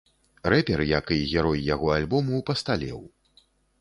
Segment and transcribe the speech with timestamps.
[0.53, 2.99] Рэпер, як і герой яго альбому, пасталеў.